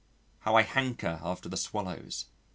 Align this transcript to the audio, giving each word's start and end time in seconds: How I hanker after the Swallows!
How 0.39 0.55
I 0.55 0.63
hanker 0.63 1.19
after 1.21 1.47
the 1.47 1.55
Swallows! 1.57 2.25